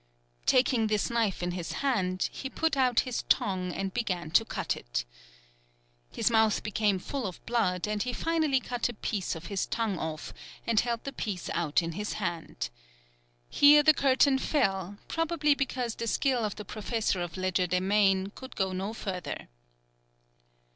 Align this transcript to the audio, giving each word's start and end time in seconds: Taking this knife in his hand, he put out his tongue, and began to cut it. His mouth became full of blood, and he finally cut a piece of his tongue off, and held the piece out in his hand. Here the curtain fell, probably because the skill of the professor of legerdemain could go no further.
Taking 0.47 0.87
this 0.87 1.11
knife 1.11 1.43
in 1.43 1.51
his 1.51 1.73
hand, 1.73 2.29
he 2.31 2.49
put 2.49 2.75
out 2.75 3.01
his 3.01 3.21
tongue, 3.29 3.71
and 3.71 3.93
began 3.93 4.31
to 4.31 4.43
cut 4.43 4.75
it. 4.75 5.05
His 6.11 6.31
mouth 6.31 6.63
became 6.63 6.97
full 6.97 7.27
of 7.27 7.45
blood, 7.45 7.87
and 7.87 8.01
he 8.01 8.11
finally 8.11 8.59
cut 8.59 8.89
a 8.89 8.95
piece 8.95 9.35
of 9.35 9.45
his 9.45 9.67
tongue 9.67 9.99
off, 9.99 10.33
and 10.65 10.79
held 10.79 11.03
the 11.03 11.13
piece 11.13 11.51
out 11.51 11.83
in 11.83 11.91
his 11.91 12.13
hand. 12.13 12.71
Here 13.47 13.83
the 13.83 13.93
curtain 13.93 14.39
fell, 14.39 14.97
probably 15.07 15.53
because 15.53 15.93
the 15.93 16.07
skill 16.07 16.43
of 16.43 16.55
the 16.55 16.65
professor 16.65 17.21
of 17.21 17.37
legerdemain 17.37 18.31
could 18.33 18.55
go 18.55 18.73
no 18.73 18.95
further. 18.95 19.49